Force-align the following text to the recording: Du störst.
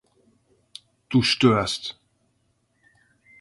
Du 1.09 1.21
störst. 1.21 1.99